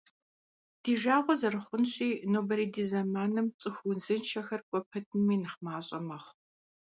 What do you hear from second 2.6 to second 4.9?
ди зэманым цӀыху узыншэхэр кӀуэ